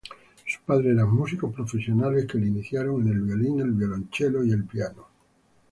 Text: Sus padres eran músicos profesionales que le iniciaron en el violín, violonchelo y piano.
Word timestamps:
Sus 0.47 0.59
padres 0.65 0.95
eran 0.95 1.11
músicos 1.13 1.53
profesionales 1.53 2.25
que 2.25 2.39
le 2.39 2.47
iniciaron 2.47 3.03
en 3.03 3.09
el 3.09 3.21
violín, 3.21 3.77
violonchelo 3.77 4.43
y 4.43 4.55
piano. 4.63 5.05